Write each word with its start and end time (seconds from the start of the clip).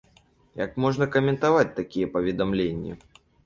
Як 0.63 0.71
можна 0.85 1.09
каментаваць 1.17 1.77
такія 1.83 2.13
паведамленні? 2.19 2.91